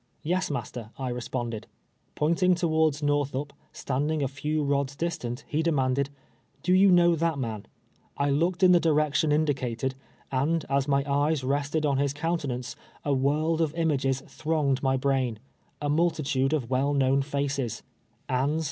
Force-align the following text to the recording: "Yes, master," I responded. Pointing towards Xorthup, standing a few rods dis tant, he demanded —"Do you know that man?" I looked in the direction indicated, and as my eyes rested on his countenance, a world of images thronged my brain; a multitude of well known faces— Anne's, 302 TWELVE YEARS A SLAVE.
"Yes, 0.33 0.49
master," 0.49 0.89
I 0.97 1.09
responded. 1.09 1.67
Pointing 2.15 2.55
towards 2.55 3.03
Xorthup, 3.03 3.51
standing 3.71 4.23
a 4.23 4.27
few 4.27 4.63
rods 4.63 4.95
dis 4.95 5.19
tant, 5.19 5.43
he 5.47 5.61
demanded 5.61 6.09
—"Do 6.63 6.73
you 6.73 6.89
know 6.89 7.13
that 7.15 7.37
man?" 7.37 7.67
I 8.17 8.31
looked 8.31 8.63
in 8.63 8.71
the 8.71 8.79
direction 8.79 9.31
indicated, 9.31 9.93
and 10.31 10.65
as 10.71 10.87
my 10.87 11.03
eyes 11.07 11.43
rested 11.43 11.85
on 11.85 11.99
his 11.99 12.13
countenance, 12.13 12.75
a 13.05 13.13
world 13.13 13.61
of 13.61 13.75
images 13.75 14.21
thronged 14.21 14.81
my 14.81 14.97
brain; 14.97 15.37
a 15.79 15.87
multitude 15.87 16.51
of 16.51 16.67
well 16.71 16.95
known 16.95 17.21
faces— 17.21 17.73
Anne's, 17.77 17.81
302 17.81 17.83
TWELVE 18.27 18.49
YEARS 18.49 18.55
A 18.55 18.57
SLAVE. 18.57 18.59